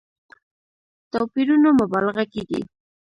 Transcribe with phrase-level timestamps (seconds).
[1.11, 2.61] توپيرونو مبالغه کېږي.